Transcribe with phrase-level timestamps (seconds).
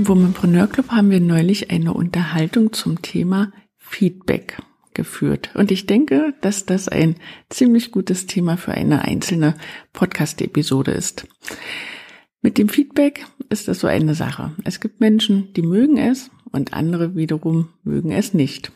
[0.00, 4.56] Im Womanpreneur Club haben wir neulich eine Unterhaltung zum Thema Feedback
[4.94, 5.50] geführt.
[5.52, 7.16] Und ich denke, dass das ein
[7.50, 9.56] ziemlich gutes Thema für eine einzelne
[9.92, 11.28] Podcast-Episode ist.
[12.40, 14.52] Mit dem Feedback ist das so eine Sache.
[14.64, 18.72] Es gibt Menschen, die mögen es und andere wiederum mögen es nicht.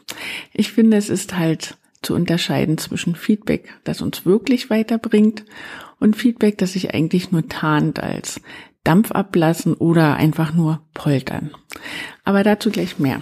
[0.52, 5.46] Ich finde, es ist halt zu unterscheiden zwischen Feedback, das uns wirklich weiterbringt
[6.00, 8.42] und Feedback, das sich eigentlich nur tarnt als
[8.84, 11.50] Dampf ablassen oder einfach nur poltern.
[12.24, 13.20] Aber dazu gleich mehr.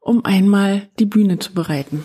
[0.00, 2.04] Um einmal die Bühne zu bereiten.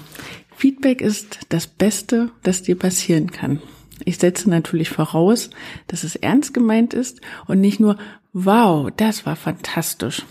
[0.56, 3.62] Feedback ist das Beste, das dir passieren kann.
[4.04, 5.50] Ich setze natürlich voraus,
[5.88, 7.98] dass es ernst gemeint ist und nicht nur,
[8.34, 10.24] wow, das war fantastisch.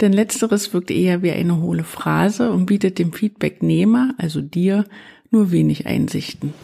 [0.00, 4.84] Denn letzteres wirkt eher wie eine hohle Phrase und bietet dem Feedbacknehmer, also dir,
[5.30, 6.54] nur wenig Einsichten.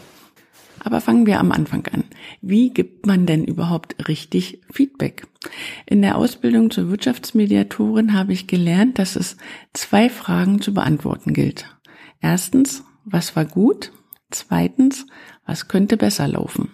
[0.83, 2.05] Aber fangen wir am Anfang an.
[2.41, 5.27] Wie gibt man denn überhaupt richtig Feedback?
[5.85, 9.37] In der Ausbildung zur Wirtschaftsmediatorin habe ich gelernt, dass es
[9.73, 11.67] zwei Fragen zu beantworten gilt.
[12.19, 13.91] Erstens, was war gut?
[14.31, 15.05] Zweitens,
[15.45, 16.71] was könnte besser laufen?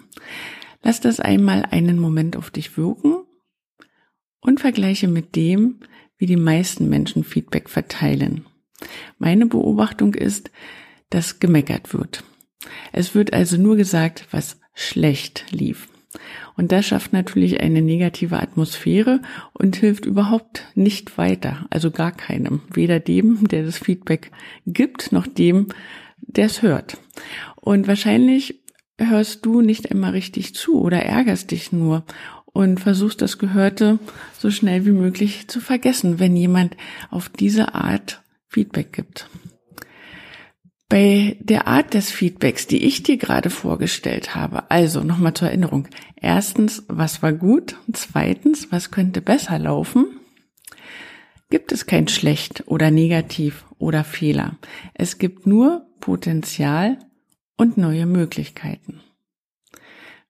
[0.83, 3.25] Lass das einmal einen Moment auf dich wirken
[4.39, 5.81] und vergleiche mit dem,
[6.17, 8.45] wie die meisten Menschen Feedback verteilen.
[9.17, 10.49] Meine Beobachtung ist,
[11.09, 12.23] dass gemeckert wird.
[12.91, 15.87] Es wird also nur gesagt, was schlecht lief.
[16.55, 19.21] Und das schafft natürlich eine negative Atmosphäre
[19.53, 24.31] und hilft überhaupt nicht weiter, also gar keinem, weder dem, der das Feedback
[24.65, 25.67] gibt, noch dem,
[26.19, 26.97] der es hört.
[27.55, 28.61] Und wahrscheinlich
[28.97, 32.03] hörst du nicht immer richtig zu oder ärgerst dich nur
[32.45, 33.99] und versuchst das Gehörte
[34.39, 36.75] so schnell wie möglich zu vergessen, wenn jemand
[37.11, 39.29] auf diese Art Feedback gibt.
[40.89, 45.89] Bei der Art des Feedbacks, die ich dir gerade vorgestellt habe, also nochmal zur Erinnerung.
[46.15, 47.75] Erstens, was war gut?
[47.91, 50.05] Zweitens, was könnte besser laufen?
[51.49, 54.57] Gibt es kein schlecht oder negativ oder Fehler.
[54.93, 56.99] Es gibt nur Potenzial
[57.57, 59.01] und neue Möglichkeiten.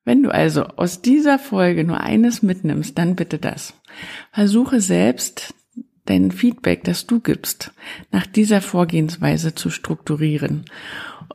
[0.05, 3.73] Wenn du also aus dieser Folge nur eines mitnimmst, dann bitte das.
[4.31, 5.53] Versuche selbst
[6.09, 7.71] dein Feedback, das du gibst,
[8.11, 10.65] nach dieser Vorgehensweise zu strukturieren.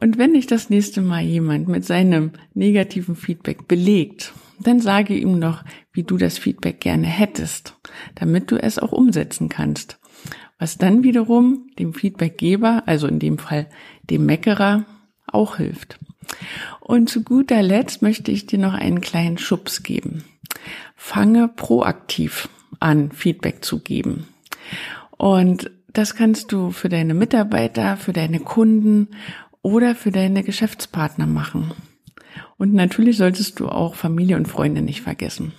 [0.01, 5.39] Und wenn dich das nächste Mal jemand mit seinem negativen Feedback belegt, dann sage ihm
[5.39, 7.77] noch, wie du das Feedback gerne hättest,
[8.15, 9.99] damit du es auch umsetzen kannst.
[10.59, 13.69] Was dann wiederum dem Feedbackgeber, also in dem Fall
[14.09, 14.85] dem Meckerer,
[15.27, 15.99] auch hilft.
[16.81, 20.25] Und zu guter Letzt möchte ich dir noch einen kleinen Schubs geben.
[20.95, 24.29] Fange proaktiv an, Feedback zu geben.
[25.17, 29.09] Und das kannst du für deine Mitarbeiter, für deine Kunden
[29.63, 31.73] oder für deine Geschäftspartner machen.
[32.57, 35.53] Und natürlich solltest du auch Familie und Freunde nicht vergessen.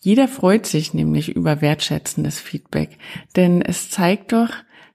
[0.00, 2.98] Jeder freut sich nämlich über wertschätzendes Feedback,
[3.36, 4.50] denn es zeigt doch,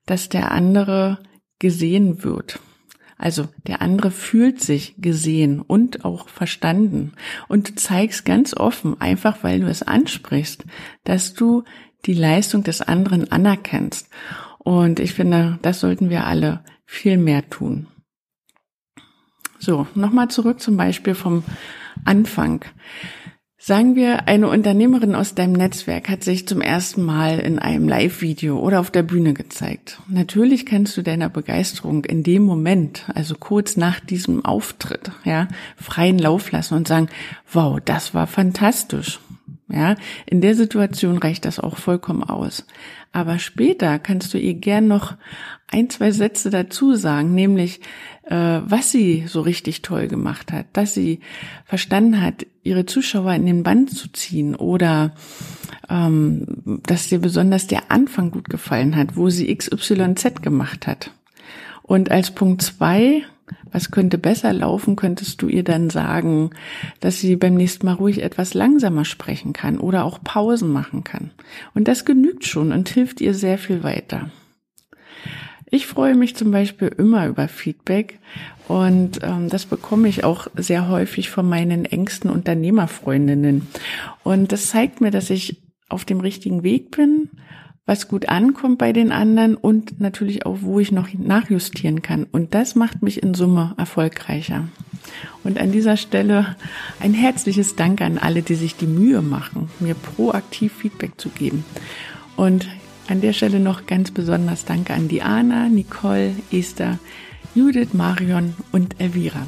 [0.06, 1.20] dass der andere
[1.58, 2.60] gesehen wird.
[3.18, 7.12] Also der andere fühlt sich gesehen und auch verstanden.
[7.50, 10.64] Und du zeigst ganz offen, einfach weil du es ansprichst,
[11.04, 11.64] dass du
[12.06, 14.10] die Leistung des anderen anerkennst.
[14.60, 17.88] Und ich finde, das sollten wir alle viel mehr tun.
[19.60, 21.44] So, nochmal zurück zum Beispiel vom
[22.06, 22.64] Anfang.
[23.62, 28.58] Sagen wir, eine Unternehmerin aus deinem Netzwerk hat sich zum ersten Mal in einem Live-Video
[28.58, 30.00] oder auf der Bühne gezeigt.
[30.08, 36.18] Natürlich kannst du deiner Begeisterung in dem Moment, also kurz nach diesem Auftritt, ja, freien
[36.20, 37.10] Lauf lassen und sagen,
[37.52, 39.20] wow, das war fantastisch.
[39.72, 42.66] Ja, in der Situation reicht das auch vollkommen aus.
[43.12, 45.16] Aber später kannst du ihr gern noch
[45.68, 47.82] ein, zwei Sätze dazu sagen, nämlich,
[48.24, 51.20] äh, was sie so richtig toll gemacht hat, dass sie
[51.66, 55.14] verstanden hat, ihre Zuschauer in den Band zu ziehen oder
[55.90, 61.12] ähm, dass dir besonders der Anfang gut gefallen hat, wo sie XYZ gemacht hat.
[61.84, 63.24] Und als Punkt zwei
[63.72, 66.52] was könnte besser laufen, könntest du ihr dann sagen,
[67.00, 71.32] dass sie beim nächsten Mal ruhig etwas langsamer sprechen kann oder auch Pausen machen kann.
[71.74, 74.32] Und das genügt schon und hilft ihr sehr viel weiter.
[75.72, 78.20] Ich freue mich zum Beispiel immer über Feedback
[78.68, 83.68] und ähm, das bekomme ich auch sehr häufig von meinen engsten Unternehmerfreundinnen.
[84.24, 87.30] Und das zeigt mir, dass ich auf dem richtigen Weg bin,
[87.90, 92.28] was gut ankommt bei den anderen und natürlich auch, wo ich noch nachjustieren kann.
[92.32, 94.68] Und das macht mich in Summe erfolgreicher.
[95.44, 96.56] Und an dieser Stelle
[97.00, 101.66] ein herzliches Dank an alle, die sich die Mühe machen, mir proaktiv Feedback zu geben.
[102.36, 102.68] Und
[103.08, 107.00] an der Stelle noch ganz besonders Danke an Diana, Nicole, Esther,
[107.56, 109.48] Judith, Marion und Elvira.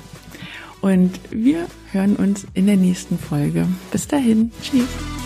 [0.81, 3.67] Und wir hören uns in der nächsten Folge.
[3.91, 4.49] Bis dahin.
[4.63, 5.20] Tschüss.